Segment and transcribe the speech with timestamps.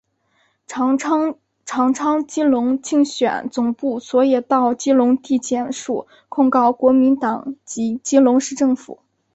[0.65, 8.97] 长昌基隆竞选总部昨也到基隆地检署控告国民党及基隆市政府。